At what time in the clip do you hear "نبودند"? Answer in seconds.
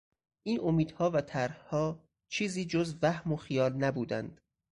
3.73-4.41